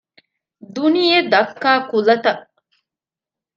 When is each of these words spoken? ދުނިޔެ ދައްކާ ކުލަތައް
ދުނިޔެ 0.73 1.19
ދައްކާ 1.31 1.71
ކުލަތައް 1.89 2.43